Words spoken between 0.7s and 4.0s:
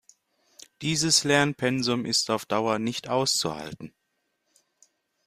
Dieses Lernpensum ist auf Dauer nicht auszuhalten.